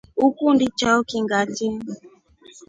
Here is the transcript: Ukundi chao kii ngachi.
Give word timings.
Ukundi 0.27 0.65
chao 0.79 0.99
kii 1.09 1.23
ngachi. 1.25 1.67